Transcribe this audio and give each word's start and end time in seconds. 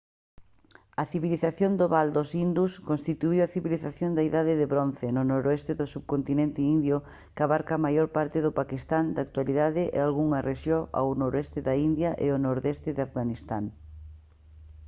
a 1.01 1.03
civilización 1.13 1.71
do 1.79 1.85
val 1.93 2.07
dos 2.17 2.29
indus 2.45 2.71
constituíu 2.89 3.41
a 3.43 3.51
civilización 3.55 4.11
da 4.13 4.23
idade 4.29 4.53
de 4.59 4.69
bronce 4.73 5.05
no 5.15 5.23
noroeste 5.31 5.71
do 5.79 5.85
subcontinente 5.93 6.61
indio 6.75 6.97
que 7.35 7.43
abarca 7.43 7.73
a 7.75 7.83
maior 7.85 8.07
parte 8.17 8.37
do 8.45 8.55
paquistán 8.59 9.05
da 9.15 9.21
actualidade 9.27 9.83
e 9.95 9.97
algunhas 9.99 10.45
rexión 10.51 10.81
ao 10.99 11.07
noroeste 11.21 11.59
da 11.67 11.73
india 11.89 12.11
e 12.25 12.27
o 12.35 12.41
nordeste 12.45 12.89
de 12.95 13.01
afganistán 13.07 13.63